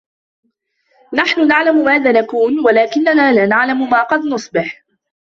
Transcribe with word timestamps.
نحن 1.13 1.47
نعلم 1.47 1.83
ماذا 1.85 2.11
نكون 2.21 2.59
و 2.65 2.69
لكنّنا 2.69 3.31
لا 3.33 3.45
نعلم 3.45 3.89
ما 3.89 4.03
قد 4.03 4.19
نصبح. 4.19 4.83